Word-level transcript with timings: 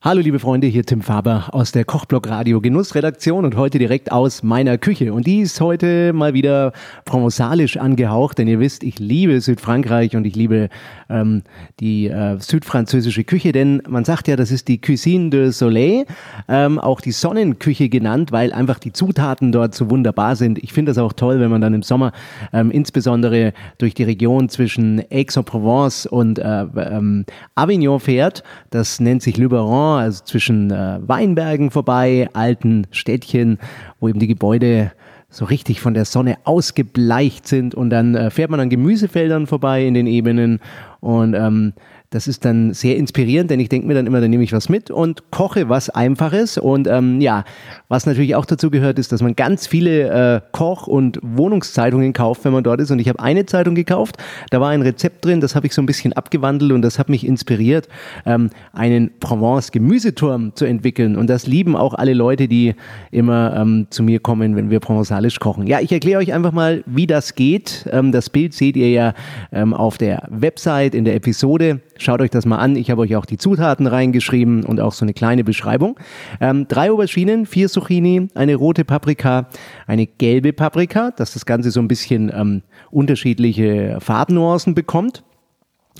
Hallo 0.00 0.20
liebe 0.20 0.38
Freunde, 0.38 0.68
hier 0.68 0.86
Tim 0.86 1.02
Faber 1.02 1.48
aus 1.50 1.72
der 1.72 1.84
Kochblock 1.84 2.28
Radio 2.28 2.60
Genussredaktion 2.60 3.44
und 3.44 3.56
heute 3.56 3.80
direkt 3.80 4.12
aus 4.12 4.44
meiner 4.44 4.78
Küche. 4.78 5.12
Und 5.12 5.26
die 5.26 5.40
ist 5.40 5.60
heute 5.60 6.12
mal 6.12 6.34
wieder 6.34 6.72
provenzalisch 7.04 7.78
angehaucht, 7.78 8.38
denn 8.38 8.46
ihr 8.46 8.60
wisst, 8.60 8.84
ich 8.84 9.00
liebe 9.00 9.40
Südfrankreich 9.40 10.14
und 10.14 10.24
ich 10.24 10.36
liebe 10.36 10.68
ähm, 11.10 11.42
die 11.80 12.06
äh, 12.06 12.38
südfranzösische 12.38 13.24
Küche, 13.24 13.50
denn 13.50 13.82
man 13.88 14.04
sagt 14.04 14.28
ja, 14.28 14.36
das 14.36 14.52
ist 14.52 14.68
die 14.68 14.80
Cuisine 14.80 15.30
de 15.30 15.50
Soleil, 15.50 16.06
ähm, 16.46 16.78
auch 16.78 17.00
die 17.00 17.10
Sonnenküche 17.10 17.88
genannt, 17.88 18.30
weil 18.30 18.52
einfach 18.52 18.78
die 18.78 18.92
Zutaten 18.92 19.50
dort 19.50 19.74
so 19.74 19.90
wunderbar 19.90 20.36
sind. 20.36 20.62
Ich 20.62 20.72
finde 20.72 20.90
das 20.90 20.98
auch 20.98 21.12
toll, 21.12 21.40
wenn 21.40 21.50
man 21.50 21.60
dann 21.60 21.74
im 21.74 21.82
Sommer 21.82 22.12
ähm, 22.52 22.70
insbesondere 22.70 23.52
durch 23.78 23.94
die 23.94 24.04
Region 24.04 24.48
zwischen 24.48 25.02
Aix-en-Provence 25.10 26.06
und 26.06 26.38
äh, 26.38 26.66
ähm, 26.76 27.24
Avignon 27.56 27.98
fährt. 27.98 28.44
Das 28.70 29.00
nennt 29.00 29.22
sich 29.22 29.36
Le 29.36 29.48
Baron 29.48 29.87
also 29.96 30.24
zwischen 30.24 30.70
äh, 30.70 30.98
Weinbergen 31.00 31.70
vorbei, 31.70 32.28
alten 32.32 32.86
Städtchen, 32.90 33.58
wo 34.00 34.08
eben 34.08 34.18
die 34.18 34.26
Gebäude 34.26 34.92
so 35.30 35.44
richtig 35.44 35.80
von 35.80 35.94
der 35.94 36.04
Sonne 36.04 36.38
ausgebleicht 36.44 37.46
sind. 37.46 37.74
Und 37.74 37.90
dann 37.90 38.14
äh, 38.14 38.30
fährt 38.30 38.50
man 38.50 38.60
an 38.60 38.70
Gemüsefeldern 38.70 39.46
vorbei 39.46 39.84
in 39.84 39.94
den 39.94 40.06
Ebenen. 40.06 40.60
Und 41.00 41.34
ähm, 41.34 41.74
das 42.10 42.26
ist 42.26 42.46
dann 42.46 42.72
sehr 42.72 42.96
inspirierend, 42.96 43.50
denn 43.50 43.60
ich 43.60 43.68
denke 43.68 43.86
mir 43.86 43.92
dann 43.92 44.06
immer, 44.06 44.22
da 44.22 44.28
nehme 44.28 44.42
ich 44.42 44.54
was 44.54 44.70
mit 44.70 44.90
und 44.90 45.30
koche 45.30 45.68
was 45.68 45.90
Einfaches. 45.90 46.56
Und 46.56 46.86
ähm, 46.86 47.20
ja, 47.20 47.44
was 47.88 48.06
natürlich 48.06 48.34
auch 48.34 48.46
dazu 48.46 48.70
gehört, 48.70 48.98
ist, 48.98 49.12
dass 49.12 49.20
man 49.20 49.36
ganz 49.36 49.66
viele 49.66 50.36
äh, 50.36 50.40
Koch- 50.52 50.86
und 50.86 51.18
Wohnungszeitungen 51.22 52.14
kauft, 52.14 52.46
wenn 52.46 52.52
man 52.54 52.64
dort 52.64 52.80
ist. 52.80 52.90
Und 52.90 52.98
ich 52.98 53.10
habe 53.10 53.20
eine 53.20 53.44
Zeitung 53.44 53.74
gekauft, 53.74 54.16
da 54.50 54.58
war 54.58 54.70
ein 54.70 54.80
Rezept 54.80 55.22
drin, 55.26 55.42
das 55.42 55.54
habe 55.54 55.66
ich 55.66 55.74
so 55.74 55.82
ein 55.82 55.86
bisschen 55.86 56.14
abgewandelt 56.14 56.72
und 56.72 56.80
das 56.80 56.98
hat 56.98 57.10
mich 57.10 57.26
inspiriert, 57.26 57.88
ähm, 58.24 58.48
einen 58.72 59.10
Provence-Gemüseturm 59.20 60.54
zu 60.54 60.64
entwickeln. 60.64 61.14
Und 61.14 61.28
das 61.28 61.46
lieben 61.46 61.76
auch 61.76 61.92
alle 61.92 62.14
Leute, 62.14 62.48
die 62.48 62.74
immer 63.10 63.54
ähm, 63.54 63.86
zu 63.90 64.02
mir 64.02 64.20
kommen, 64.20 64.56
wenn 64.56 64.70
wir 64.70 64.80
provenzalisch 64.80 65.40
kochen. 65.40 65.66
Ja, 65.66 65.80
ich 65.80 65.92
erkläre 65.92 66.20
euch 66.20 66.32
einfach 66.32 66.52
mal, 66.52 66.82
wie 66.86 67.06
das 67.06 67.34
geht. 67.34 67.86
Ähm, 67.92 68.12
das 68.12 68.30
Bild 68.30 68.54
seht 68.54 68.78
ihr 68.78 68.90
ja 68.90 69.12
ähm, 69.52 69.74
auf 69.74 69.98
der 69.98 70.26
Website 70.30 70.94
in 70.94 71.04
der 71.04 71.14
Episode. 71.14 71.80
Schaut 71.98 72.20
euch 72.20 72.30
das 72.30 72.46
mal 72.46 72.58
an. 72.58 72.76
Ich 72.76 72.90
habe 72.90 73.02
euch 73.02 73.16
auch 73.16 73.26
die 73.26 73.36
Zutaten 73.36 73.86
reingeschrieben 73.86 74.64
und 74.64 74.80
auch 74.80 74.92
so 74.92 75.04
eine 75.04 75.12
kleine 75.12 75.44
Beschreibung. 75.44 75.98
Ähm, 76.40 76.66
drei 76.68 76.90
Auberginen, 76.90 77.44
vier 77.44 77.68
Zucchini, 77.68 78.28
eine 78.34 78.54
rote 78.54 78.84
Paprika, 78.84 79.48
eine 79.86 80.06
gelbe 80.06 80.52
Paprika, 80.52 81.10
dass 81.10 81.32
das 81.32 81.44
Ganze 81.44 81.70
so 81.70 81.80
ein 81.80 81.88
bisschen 81.88 82.32
ähm, 82.34 82.62
unterschiedliche 82.90 83.98
Farbnuancen 84.00 84.74
bekommt 84.74 85.24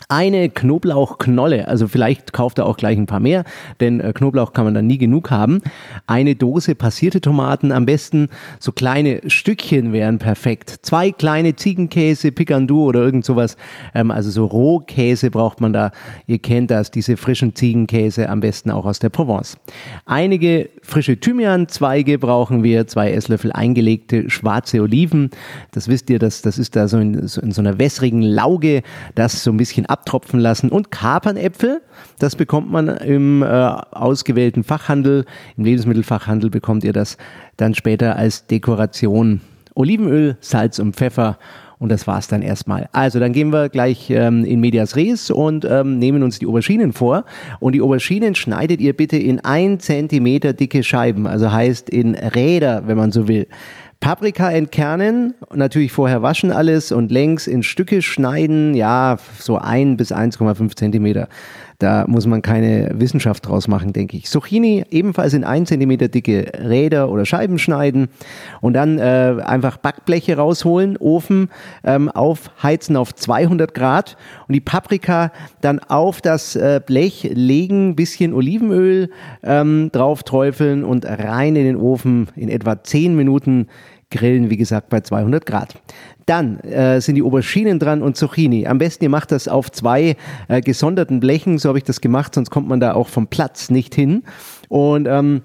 eine 0.08 0.48
Knoblauchknolle, 0.48 1.68
also 1.68 1.88
vielleicht 1.88 2.32
kauft 2.32 2.58
er 2.58 2.66
auch 2.66 2.76
gleich 2.76 2.96
ein 2.96 3.06
paar 3.06 3.20
mehr, 3.20 3.44
denn 3.80 4.00
äh, 4.00 4.12
Knoblauch 4.12 4.52
kann 4.52 4.64
man 4.64 4.74
dann 4.74 4.86
nie 4.86 4.98
genug 4.98 5.30
haben. 5.30 5.60
Eine 6.06 6.34
Dose 6.34 6.74
passierte 6.74 7.20
Tomaten, 7.20 7.72
am 7.72 7.86
besten 7.86 8.28
so 8.58 8.72
kleine 8.72 9.20
Stückchen 9.26 9.92
wären 9.92 10.18
perfekt. 10.18 10.78
Zwei 10.82 11.10
kleine 11.10 11.56
Ziegenkäse, 11.56 12.32
Picandu 12.32 12.84
oder 12.84 13.00
irgend 13.00 13.24
sowas, 13.24 13.56
ähm, 13.94 14.10
also 14.10 14.30
so 14.30 14.46
Rohkäse 14.46 15.30
braucht 15.30 15.60
man 15.60 15.72
da. 15.72 15.92
Ihr 16.26 16.38
kennt 16.38 16.70
das, 16.70 16.90
diese 16.90 17.16
frischen 17.16 17.54
Ziegenkäse, 17.54 18.28
am 18.28 18.40
besten 18.40 18.70
auch 18.70 18.86
aus 18.86 18.98
der 18.98 19.08
Provence. 19.08 19.56
Einige 20.06 20.70
frische 20.82 21.18
Thymianzweige 21.18 22.18
brauchen 22.18 22.62
wir, 22.62 22.86
zwei 22.86 23.12
Esslöffel 23.12 23.52
eingelegte 23.52 24.30
schwarze 24.30 24.80
Oliven. 24.80 25.30
Das 25.72 25.88
wisst 25.88 26.10
ihr, 26.10 26.18
das, 26.18 26.42
das 26.42 26.58
ist 26.58 26.76
da 26.76 26.88
so 26.88 26.98
in, 26.98 27.26
so 27.26 27.40
in 27.40 27.52
so 27.52 27.60
einer 27.60 27.78
wässrigen 27.78 28.22
Lauge, 28.22 28.82
das 29.14 29.42
so 29.42 29.50
ein 29.50 29.56
bisschen 29.56 29.86
abtropfen 29.88 30.40
lassen 30.40 30.70
und 30.70 30.90
Kapernäpfel. 30.90 31.82
Das 32.18 32.36
bekommt 32.36 32.70
man 32.70 32.88
im 32.88 33.42
äh, 33.42 33.46
ausgewählten 33.46 34.64
Fachhandel. 34.64 35.24
Im 35.56 35.64
Lebensmittelfachhandel 35.64 36.50
bekommt 36.50 36.84
ihr 36.84 36.92
das 36.92 37.16
dann 37.56 37.74
später 37.74 38.16
als 38.16 38.46
Dekoration. 38.46 39.40
Olivenöl, 39.74 40.36
Salz 40.40 40.78
und 40.78 40.96
Pfeffer 40.96 41.38
und 41.78 41.90
das 41.90 42.06
war's 42.06 42.26
dann 42.26 42.42
erstmal. 42.42 42.88
Also 42.92 43.20
dann 43.20 43.32
gehen 43.32 43.52
wir 43.52 43.68
gleich 43.68 44.10
ähm, 44.10 44.44
in 44.44 44.60
Medias 44.60 44.96
Res 44.96 45.30
und 45.30 45.64
ähm, 45.64 45.98
nehmen 45.98 46.22
uns 46.22 46.38
die 46.40 46.46
Auberginen 46.46 46.92
vor. 46.92 47.24
Und 47.60 47.74
die 47.74 47.80
Auberginen 47.80 48.34
schneidet 48.34 48.80
ihr 48.80 48.94
bitte 48.94 49.16
in 49.16 49.40
ein 49.40 49.78
Zentimeter 49.78 50.52
dicke 50.52 50.82
Scheiben, 50.82 51.26
also 51.26 51.52
heißt 51.52 51.88
in 51.88 52.14
Räder, 52.16 52.82
wenn 52.86 52.96
man 52.96 53.12
so 53.12 53.28
will. 53.28 53.46
Paprika 54.00 54.50
entkernen, 54.50 55.34
natürlich 55.52 55.90
vorher 55.90 56.22
waschen 56.22 56.52
alles 56.52 56.92
und 56.92 57.10
längs 57.10 57.46
in 57.46 57.62
Stücke 57.64 58.00
schneiden, 58.00 58.74
ja, 58.74 59.18
so 59.38 59.58
ein 59.58 59.96
bis 59.96 60.12
1,5 60.12 60.76
Zentimeter. 60.76 61.28
Da 61.78 62.06
muss 62.08 62.26
man 62.26 62.42
keine 62.42 62.90
Wissenschaft 62.94 63.46
draus 63.46 63.68
machen, 63.68 63.92
denke 63.92 64.16
ich. 64.16 64.26
Zucchini 64.26 64.84
ebenfalls 64.90 65.32
in 65.32 65.44
ein 65.44 65.64
Zentimeter 65.64 66.08
dicke 66.08 66.50
Räder 66.58 67.08
oder 67.08 67.24
Scheiben 67.24 67.60
schneiden 67.60 68.08
und 68.60 68.72
dann 68.72 68.98
äh, 68.98 69.36
einfach 69.44 69.76
Backbleche 69.76 70.36
rausholen, 70.36 70.96
Ofen 70.96 71.50
ähm, 71.84 72.08
aufheizen 72.08 72.96
auf 72.96 73.14
200 73.14 73.74
Grad 73.74 74.16
und 74.48 74.54
die 74.54 74.60
Paprika 74.60 75.30
dann 75.60 75.78
auf 75.78 76.20
das 76.20 76.56
äh, 76.56 76.80
Blech 76.84 77.30
legen, 77.32 77.94
bisschen 77.94 78.34
Olivenöl 78.34 79.10
ähm, 79.44 79.90
drauf 79.92 80.24
träufeln 80.24 80.82
und 80.82 81.06
rein 81.06 81.54
in 81.54 81.64
den 81.64 81.76
Ofen 81.76 82.26
in 82.34 82.48
etwa 82.48 82.82
10 82.82 83.14
Minuten 83.14 83.68
grillen, 84.10 84.50
wie 84.50 84.56
gesagt, 84.56 84.88
bei 84.88 85.00
200 85.00 85.44
Grad. 85.44 85.80
Dann 86.26 86.60
äh, 86.60 87.00
sind 87.00 87.14
die 87.14 87.22
Auberginen 87.22 87.78
dran 87.78 88.02
und 88.02 88.16
Zucchini. 88.16 88.66
Am 88.66 88.78
besten 88.78 89.04
ihr 89.04 89.10
macht 89.10 89.32
das 89.32 89.48
auf 89.48 89.70
zwei 89.70 90.16
äh, 90.48 90.60
gesonderten 90.60 91.20
Blechen, 91.20 91.58
so 91.58 91.68
habe 91.68 91.78
ich 91.78 91.84
das 91.84 92.00
gemacht, 92.00 92.34
sonst 92.34 92.50
kommt 92.50 92.68
man 92.68 92.80
da 92.80 92.94
auch 92.94 93.08
vom 93.08 93.26
Platz 93.26 93.70
nicht 93.70 93.94
hin. 93.94 94.22
Und 94.68 95.06
ähm, 95.08 95.42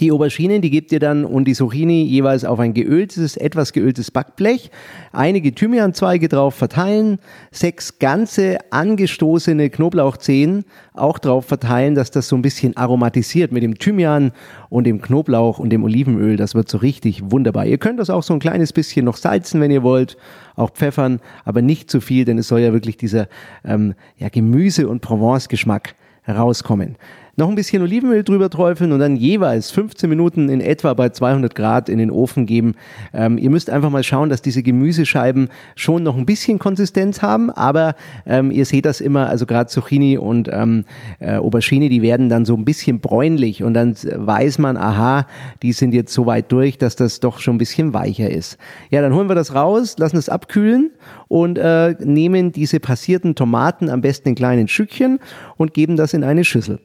die 0.00 0.10
Auberginen, 0.10 0.62
die 0.62 0.70
gebt 0.70 0.92
ihr 0.92 0.98
dann 0.98 1.24
und 1.24 1.46
die 1.46 1.54
Zucchini 1.54 2.02
jeweils 2.02 2.44
auf 2.44 2.58
ein 2.58 2.74
geöltes, 2.74 3.36
etwas 3.36 3.72
geöltes 3.72 4.10
Backblech, 4.10 4.70
einige 5.12 5.54
Thymianzweige 5.54 6.28
drauf 6.28 6.54
verteilen, 6.54 7.18
sechs 7.50 7.98
ganze 7.98 8.58
angestoßene 8.70 9.70
Knoblauchzehen 9.70 10.64
auch 10.94 11.18
drauf 11.18 11.46
verteilen, 11.46 11.94
dass 11.94 12.10
das 12.10 12.28
so 12.28 12.36
ein 12.36 12.42
bisschen 12.42 12.76
aromatisiert 12.76 13.52
mit 13.52 13.62
dem 13.62 13.78
Thymian 13.78 14.32
und 14.68 14.84
dem 14.84 15.00
Knoblauch 15.00 15.58
und 15.58 15.70
dem 15.70 15.84
Olivenöl. 15.84 16.36
Das 16.36 16.54
wird 16.54 16.68
so 16.68 16.78
richtig 16.78 17.30
wunderbar. 17.30 17.66
Ihr 17.66 17.78
könnt 17.78 17.98
das 17.98 18.10
auch 18.10 18.22
so 18.22 18.34
ein 18.34 18.40
kleines 18.40 18.72
bisschen 18.72 19.04
noch 19.04 19.16
salzen, 19.16 19.60
wenn 19.60 19.70
ihr 19.70 19.82
wollt, 19.82 20.16
auch 20.56 20.70
pfeffern, 20.70 21.20
aber 21.44 21.62
nicht 21.62 21.90
zu 21.90 22.00
viel, 22.00 22.24
denn 22.24 22.38
es 22.38 22.48
soll 22.48 22.60
ja 22.60 22.72
wirklich 22.72 22.96
dieser 22.96 23.28
ähm, 23.64 23.94
ja, 24.18 24.28
Gemüse- 24.28 24.88
und 24.88 25.00
Provence-Geschmack 25.00 25.96
herauskommen 26.22 26.96
noch 27.36 27.48
ein 27.48 27.54
bisschen 27.54 27.82
Olivenöl 27.82 28.22
drüber 28.22 28.50
träufeln 28.50 28.92
und 28.92 29.00
dann 29.00 29.16
jeweils 29.16 29.70
15 29.70 30.08
Minuten 30.08 30.48
in 30.48 30.60
etwa 30.60 30.94
bei 30.94 31.08
200 31.08 31.54
Grad 31.54 31.88
in 31.88 31.98
den 31.98 32.10
Ofen 32.10 32.46
geben. 32.46 32.74
Ähm, 33.12 33.38
ihr 33.38 33.50
müsst 33.50 33.70
einfach 33.70 33.90
mal 33.90 34.04
schauen, 34.04 34.28
dass 34.28 34.42
diese 34.42 34.62
Gemüsescheiben 34.62 35.48
schon 35.74 36.02
noch 36.02 36.16
ein 36.16 36.26
bisschen 36.26 36.58
Konsistenz 36.58 37.22
haben, 37.22 37.50
aber 37.50 37.94
ähm, 38.26 38.50
ihr 38.50 38.64
seht 38.64 38.84
das 38.84 39.00
immer, 39.00 39.28
also 39.28 39.46
gerade 39.46 39.68
Zucchini 39.68 40.16
und 40.18 40.48
ähm, 40.52 40.84
äh, 41.18 41.36
Aubergine, 41.36 41.88
die 41.88 42.02
werden 42.02 42.28
dann 42.28 42.44
so 42.44 42.54
ein 42.54 42.64
bisschen 42.64 43.00
bräunlich 43.00 43.62
und 43.62 43.74
dann 43.74 43.94
weiß 43.94 44.58
man, 44.58 44.76
aha, 44.76 45.26
die 45.62 45.72
sind 45.72 45.94
jetzt 45.94 46.12
so 46.12 46.26
weit 46.26 46.52
durch, 46.52 46.78
dass 46.78 46.96
das 46.96 47.20
doch 47.20 47.38
schon 47.38 47.56
ein 47.56 47.58
bisschen 47.58 47.94
weicher 47.94 48.30
ist. 48.30 48.58
Ja, 48.90 49.02
dann 49.02 49.14
holen 49.14 49.28
wir 49.28 49.34
das 49.34 49.54
raus, 49.54 49.96
lassen 49.98 50.16
es 50.16 50.28
abkühlen 50.28 50.90
und 51.28 51.58
äh, 51.58 51.96
nehmen 52.00 52.52
diese 52.52 52.80
passierten 52.80 53.34
Tomaten 53.34 53.90
am 53.90 54.00
besten 54.00 54.30
in 54.30 54.34
kleinen 54.34 54.68
Stückchen 54.68 55.18
und 55.56 55.74
geben 55.74 55.96
das 55.96 56.14
in 56.14 56.22
eine 56.24 56.44
Schüssel 56.44 56.78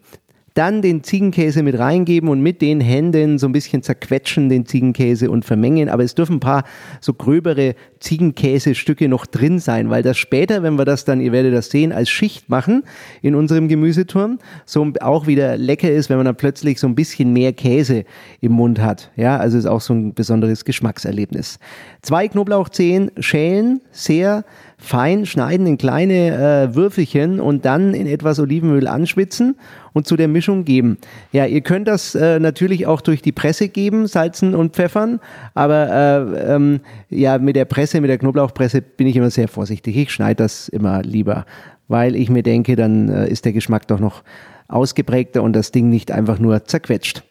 dann 0.59 0.81
den 0.81 1.03
Ziegenkäse 1.03 1.63
mit 1.63 1.79
reingeben 1.79 2.27
und 2.27 2.41
mit 2.41 2.61
den 2.61 2.81
Händen 2.81 3.37
so 3.37 3.47
ein 3.47 3.53
bisschen 3.53 3.81
zerquetschen, 3.81 4.49
den 4.49 4.65
Ziegenkäse 4.65 5.31
und 5.31 5.45
vermengen. 5.45 5.87
Aber 5.87 6.03
es 6.03 6.15
dürfen 6.15 6.35
ein 6.35 6.39
paar 6.41 6.65
so 6.99 7.13
gröbere 7.13 7.75
Ziegenkäsestücke 8.01 9.07
noch 9.07 9.25
drin 9.25 9.59
sein, 9.59 9.89
weil 9.89 10.03
das 10.03 10.17
später, 10.17 10.61
wenn 10.61 10.75
wir 10.77 10.83
das 10.83 11.05
dann, 11.05 11.21
ihr 11.21 11.31
werdet 11.31 11.53
das 11.53 11.69
sehen, 11.69 11.93
als 11.93 12.09
Schicht 12.09 12.49
machen 12.49 12.83
in 13.21 13.35
unserem 13.35 13.69
Gemüseturm, 13.69 14.39
so 14.65 14.91
auch 14.99 15.27
wieder 15.27 15.55
lecker 15.55 15.89
ist, 15.89 16.09
wenn 16.09 16.17
man 16.17 16.25
dann 16.25 16.35
plötzlich 16.35 16.77
so 16.77 16.87
ein 16.87 16.95
bisschen 16.95 17.31
mehr 17.31 17.53
Käse 17.53 18.03
im 18.41 18.51
Mund 18.51 18.81
hat. 18.81 19.11
Ja, 19.15 19.37
also 19.37 19.57
ist 19.57 19.65
auch 19.65 19.81
so 19.81 19.93
ein 19.93 20.13
besonderes 20.13 20.65
Geschmackserlebnis. 20.65 21.59
Zwei 22.01 22.27
Knoblauchzehen 22.27 23.11
schälen, 23.19 23.79
sehr 23.91 24.43
fein 24.77 25.25
schneiden 25.25 25.67
in 25.67 25.77
kleine 25.77 26.69
äh, 26.69 26.75
Würfelchen 26.75 27.39
und 27.39 27.65
dann 27.65 27.93
in 27.93 28.07
etwas 28.07 28.39
Olivenöl 28.39 28.87
anschwitzen 28.87 29.55
und 29.93 30.07
zu 30.07 30.15
der 30.15 30.27
Mischung 30.27 30.65
geben. 30.65 30.97
Ja, 31.31 31.45
ihr 31.45 31.61
könnt 31.61 31.87
das 31.87 32.15
äh, 32.15 32.39
natürlich 32.39 32.87
auch 32.87 33.01
durch 33.01 33.21
die 33.21 33.31
Presse 33.31 33.69
geben, 33.69 34.07
salzen 34.07 34.55
und 34.55 34.73
pfeffern, 34.73 35.19
aber 35.53 35.89
äh, 36.35 36.55
ähm, 36.55 36.79
ja, 37.09 37.37
mit 37.37 37.55
der 37.55 37.65
Presse, 37.65 38.01
mit 38.01 38.09
der 38.09 38.17
Knoblauchpresse 38.17 38.81
bin 38.81 39.07
ich 39.07 39.15
immer 39.15 39.31
sehr 39.31 39.47
vorsichtig. 39.47 39.95
Ich 39.97 40.11
schneide 40.11 40.43
das 40.43 40.69
immer 40.69 41.01
lieber, 41.01 41.45
weil 41.87 42.15
ich 42.15 42.29
mir 42.29 42.43
denke, 42.43 42.75
dann 42.75 43.09
äh, 43.09 43.27
ist 43.29 43.45
der 43.45 43.53
Geschmack 43.53 43.87
doch 43.87 43.99
noch 43.99 44.23
ausgeprägter 44.67 45.41
und 45.43 45.53
das 45.53 45.71
Ding 45.71 45.89
nicht 45.89 46.11
einfach 46.11 46.39
nur 46.39 46.63
zerquetscht. 46.65 47.23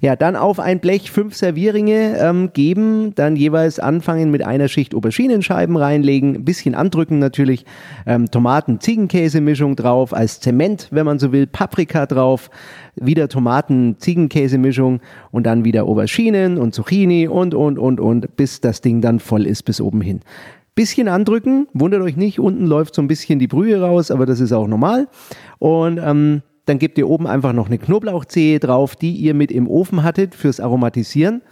Ja, 0.00 0.16
dann 0.16 0.36
auf 0.36 0.58
ein 0.58 0.80
Blech 0.80 1.10
fünf 1.10 1.34
Servierringe 1.34 2.18
ähm, 2.18 2.52
geben, 2.52 3.14
dann 3.14 3.36
jeweils 3.36 3.78
anfangen 3.78 4.30
mit 4.30 4.44
einer 4.44 4.68
Schicht 4.68 4.94
Auberginenscheiben 4.94 5.76
reinlegen, 5.76 6.36
ein 6.36 6.44
bisschen 6.44 6.74
andrücken 6.74 7.18
natürlich, 7.18 7.64
ähm, 8.06 8.30
Tomaten-Ziegenkäse-Mischung 8.30 9.76
drauf, 9.76 10.12
als 10.12 10.40
Zement, 10.40 10.88
wenn 10.90 11.06
man 11.06 11.18
so 11.18 11.32
will, 11.32 11.46
Paprika 11.46 12.06
drauf, 12.06 12.50
wieder 12.96 13.28
Tomaten-Ziegenkäse-Mischung 13.28 15.00
und 15.30 15.44
dann 15.44 15.64
wieder 15.64 15.84
Auberginen 15.84 16.58
und 16.58 16.74
Zucchini 16.74 17.28
und, 17.28 17.54
und, 17.54 17.78
und, 17.78 18.00
und, 18.00 18.36
bis 18.36 18.60
das 18.60 18.80
Ding 18.80 19.00
dann 19.00 19.20
voll 19.20 19.46
ist 19.46 19.62
bis 19.64 19.80
oben 19.80 20.00
hin. 20.00 20.20
Bisschen 20.74 21.08
andrücken, 21.08 21.66
wundert 21.74 22.02
euch 22.02 22.16
nicht, 22.16 22.38
unten 22.38 22.66
läuft 22.66 22.94
so 22.94 23.02
ein 23.02 23.08
bisschen 23.08 23.38
die 23.38 23.48
Brühe 23.48 23.80
raus, 23.80 24.10
aber 24.10 24.24
das 24.24 24.40
ist 24.40 24.52
auch 24.52 24.66
normal. 24.66 25.08
Und 25.58 25.98
ähm, 25.98 26.42
dann 26.66 26.78
gebt 26.78 26.98
ihr 26.98 27.08
oben 27.08 27.26
einfach 27.26 27.52
noch 27.52 27.66
eine 27.66 27.78
Knoblauchzehe 27.78 28.60
drauf, 28.60 28.96
die 28.96 29.12
ihr 29.12 29.34
mit 29.34 29.50
im 29.50 29.68
Ofen 29.68 30.02
hattet 30.02 30.34
fürs 30.34 30.60
Aromatisieren 30.60 31.42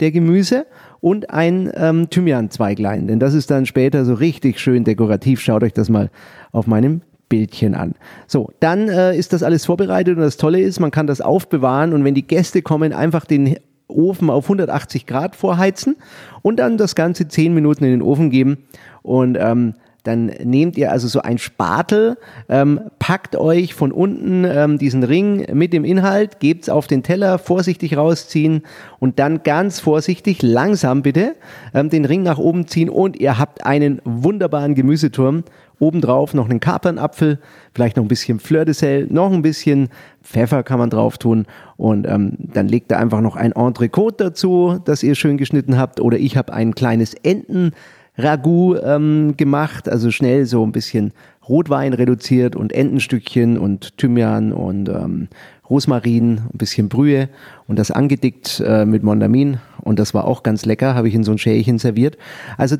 der 0.00 0.10
Gemüse 0.10 0.66
und 1.00 1.30
ein 1.30 1.70
ähm, 1.74 2.10
Thymian-Zweiglein, 2.10 3.06
denn 3.06 3.18
das 3.18 3.34
ist 3.34 3.50
dann 3.50 3.66
später 3.66 4.04
so 4.04 4.14
richtig 4.14 4.60
schön 4.60 4.84
dekorativ. 4.84 5.40
Schaut 5.40 5.62
euch 5.62 5.72
das 5.72 5.88
mal 5.88 6.10
auf 6.52 6.66
meinem 6.66 7.00
Bildchen 7.28 7.74
an. 7.74 7.94
So, 8.26 8.50
dann 8.60 8.88
äh, 8.88 9.16
ist 9.16 9.32
das 9.32 9.42
alles 9.42 9.66
vorbereitet 9.66 10.16
und 10.16 10.22
das 10.22 10.36
Tolle 10.36 10.60
ist, 10.60 10.80
man 10.80 10.90
kann 10.90 11.06
das 11.06 11.20
aufbewahren 11.20 11.92
und 11.92 12.04
wenn 12.04 12.14
die 12.14 12.26
Gäste 12.26 12.62
kommen, 12.62 12.92
einfach 12.92 13.24
den 13.24 13.56
Ofen 13.88 14.30
auf 14.30 14.44
180 14.44 15.06
Grad 15.06 15.36
vorheizen 15.36 15.96
und 16.42 16.58
dann 16.58 16.76
das 16.76 16.94
Ganze 16.94 17.28
10 17.28 17.54
Minuten 17.54 17.84
in 17.84 17.90
den 17.90 18.02
Ofen 18.02 18.30
geben 18.30 18.58
und 19.02 19.36
ähm, 19.40 19.74
dann 20.06 20.26
nehmt 20.44 20.76
ihr 20.76 20.92
also 20.92 21.08
so 21.08 21.20
ein 21.22 21.38
Spatel, 21.38 22.16
ähm, 22.48 22.80
packt 22.98 23.34
euch 23.34 23.74
von 23.74 23.90
unten 23.90 24.44
ähm, 24.44 24.78
diesen 24.78 25.02
Ring 25.02 25.46
mit 25.52 25.72
dem 25.72 25.84
Inhalt, 25.84 26.38
gebt's 26.38 26.68
auf 26.68 26.86
den 26.86 27.02
Teller, 27.02 27.38
vorsichtig 27.38 27.96
rausziehen 27.96 28.62
und 29.00 29.18
dann 29.18 29.42
ganz 29.42 29.80
vorsichtig, 29.80 30.42
langsam 30.42 31.02
bitte, 31.02 31.34
ähm, 31.74 31.90
den 31.90 32.04
Ring 32.04 32.22
nach 32.22 32.38
oben 32.38 32.68
ziehen 32.68 32.88
und 32.88 33.18
ihr 33.18 33.38
habt 33.38 33.66
einen 33.66 34.00
wunderbaren 34.04 34.74
Gemüseturm. 34.74 35.44
Obendrauf 35.78 36.32
noch 36.32 36.48
einen 36.48 36.58
Kapernapfel, 36.58 37.38
vielleicht 37.74 37.98
noch 37.98 38.04
ein 38.04 38.08
bisschen 38.08 38.40
Fleur 38.40 38.64
de 38.64 38.72
Sel, 38.72 39.08
noch 39.10 39.30
ein 39.30 39.42
bisschen 39.42 39.90
Pfeffer 40.22 40.62
kann 40.62 40.78
man 40.78 40.88
drauf 40.88 41.18
tun 41.18 41.44
und 41.76 42.06
ähm, 42.08 42.32
dann 42.38 42.66
legt 42.66 42.90
ihr 42.90 42.98
einfach 42.98 43.20
noch 43.20 43.36
ein 43.36 43.52
Entrecote 43.52 44.24
dazu, 44.24 44.80
das 44.82 45.02
ihr 45.02 45.14
schön 45.14 45.36
geschnitten 45.36 45.76
habt 45.76 46.00
oder 46.00 46.16
ich 46.16 46.38
habe 46.38 46.54
ein 46.54 46.74
kleines 46.74 47.12
Enten 47.12 47.72
Ragout 48.18 48.76
ähm, 48.82 49.34
gemacht, 49.36 49.88
also 49.88 50.10
schnell 50.10 50.46
so 50.46 50.64
ein 50.64 50.72
bisschen 50.72 51.12
Rotwein 51.48 51.92
reduziert 51.92 52.56
und 52.56 52.72
Entenstückchen 52.72 53.58
und 53.58 53.96
Thymian 53.98 54.52
und 54.52 54.88
ähm, 54.88 55.28
Rosmarin, 55.68 56.40
ein 56.52 56.58
bisschen 56.58 56.88
Brühe 56.88 57.28
und 57.66 57.78
das 57.78 57.90
angedickt 57.90 58.62
äh, 58.64 58.84
mit 58.84 59.02
Mondamin 59.02 59.58
und 59.82 59.98
das 59.98 60.14
war 60.14 60.24
auch 60.24 60.42
ganz 60.42 60.64
lecker, 60.64 60.94
habe 60.94 61.08
ich 61.08 61.14
in 61.14 61.24
so 61.24 61.32
ein 61.32 61.38
Schälchen 61.38 61.78
serviert. 61.78 62.16
Also 62.56 62.76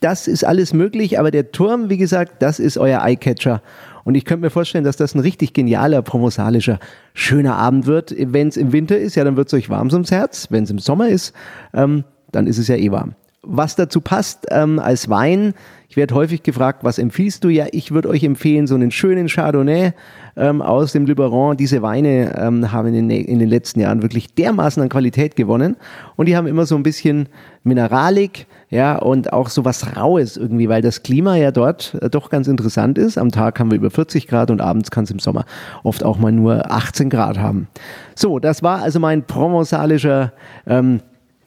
das 0.00 0.26
ist 0.26 0.44
alles 0.44 0.72
möglich, 0.74 1.18
aber 1.18 1.30
der 1.30 1.52
Turm, 1.52 1.88
wie 1.88 1.98
gesagt, 1.98 2.42
das 2.42 2.58
ist 2.58 2.76
euer 2.76 3.02
Eyecatcher 3.02 3.62
und 4.04 4.14
ich 4.14 4.24
könnte 4.24 4.46
mir 4.46 4.50
vorstellen, 4.50 4.84
dass 4.84 4.96
das 4.96 5.14
ein 5.14 5.20
richtig 5.20 5.52
genialer, 5.52 6.02
promosalischer, 6.02 6.80
schöner 7.14 7.56
Abend 7.56 7.86
wird. 7.86 8.14
Wenn 8.18 8.48
es 8.48 8.56
im 8.56 8.72
Winter 8.72 8.98
ist, 8.98 9.14
ja, 9.14 9.24
dann 9.24 9.36
wird 9.36 9.48
es 9.48 9.54
euch 9.54 9.68
warm 9.68 9.90
ums 9.92 10.10
Herz. 10.10 10.48
Wenn 10.50 10.64
es 10.64 10.70
im 10.70 10.78
Sommer 10.78 11.08
ist, 11.08 11.34
ähm, 11.74 12.04
dann 12.32 12.46
ist 12.46 12.58
es 12.58 12.68
ja 12.68 12.76
eh 12.76 12.90
warm 12.90 13.14
was 13.42 13.76
dazu 13.76 14.00
passt 14.00 14.46
ähm, 14.50 14.78
als 14.78 15.08
Wein. 15.08 15.54
Ich 15.88 15.96
werde 15.96 16.14
häufig 16.14 16.44
gefragt, 16.44 16.84
was 16.84 16.98
empfiehlst 16.98 17.42
du? 17.42 17.48
Ja, 17.48 17.66
ich 17.72 17.90
würde 17.90 18.08
euch 18.10 18.22
empfehlen, 18.22 18.68
so 18.68 18.76
einen 18.76 18.92
schönen 18.92 19.26
Chardonnay 19.26 19.92
ähm, 20.36 20.62
aus 20.62 20.92
dem 20.92 21.04
Luberon. 21.04 21.56
Diese 21.56 21.82
Weine 21.82 22.36
ähm, 22.38 22.70
haben 22.70 22.94
in 22.94 23.08
den, 23.08 23.24
in 23.24 23.40
den 23.40 23.48
letzten 23.48 23.80
Jahren 23.80 24.02
wirklich 24.02 24.32
dermaßen 24.34 24.80
an 24.82 24.88
Qualität 24.88 25.34
gewonnen 25.34 25.76
und 26.14 26.26
die 26.26 26.36
haben 26.36 26.46
immer 26.46 26.64
so 26.64 26.76
ein 26.76 26.84
bisschen 26.84 27.28
Mineralik, 27.64 28.46
ja, 28.68 28.96
und 28.96 29.32
auch 29.32 29.48
so 29.48 29.64
was 29.64 29.96
Raues 29.96 30.36
irgendwie, 30.36 30.68
weil 30.68 30.80
das 30.80 31.02
Klima 31.02 31.34
ja 31.34 31.50
dort 31.50 31.96
äh, 32.00 32.08
doch 32.08 32.30
ganz 32.30 32.46
interessant 32.46 32.96
ist. 32.96 33.18
Am 33.18 33.32
Tag 33.32 33.58
haben 33.58 33.72
wir 33.72 33.76
über 33.76 33.90
40 33.90 34.28
Grad 34.28 34.50
und 34.52 34.60
abends 34.60 34.92
kann 34.92 35.04
es 35.04 35.10
im 35.10 35.18
Sommer 35.18 35.44
oft 35.82 36.04
auch 36.04 36.18
mal 36.18 36.30
nur 36.30 36.70
18 36.70 37.10
Grad 37.10 37.38
haben. 37.38 37.66
So, 38.14 38.38
das 38.38 38.62
war 38.62 38.80
also 38.82 39.00
mein 39.00 39.24
provenzalischer 39.24 40.32
ähm, 40.68 41.00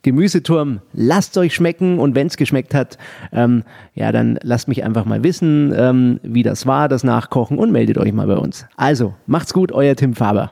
Gemüseturm, 0.03 0.81
lasst 0.93 1.37
euch 1.37 1.55
schmecken 1.55 1.97
und 1.97 2.13
wenn 2.13 2.27
es 2.27 2.37
geschmeckt 2.37 2.73
hat, 2.73 2.97
ähm, 3.31 3.63
ja, 3.95 4.11
dann 4.11 4.37
lasst 4.43 4.67
mich 4.67 4.83
einfach 4.83 5.05
mal 5.05 5.23
wissen, 5.23 5.73
ähm, 5.75 6.19
wie 6.23 6.43
das 6.43 6.67
war, 6.67 6.89
das 6.89 7.03
Nachkochen 7.03 7.57
und 7.57 7.71
meldet 7.71 7.97
euch 7.97 8.13
mal 8.13 8.27
bei 8.27 8.37
uns. 8.37 8.65
Also, 8.75 9.15
macht's 9.25 9.53
gut, 9.53 9.71
euer 9.71 9.95
Tim 9.95 10.13
Faber. 10.13 10.51